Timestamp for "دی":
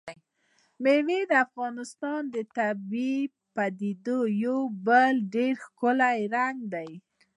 6.73-6.91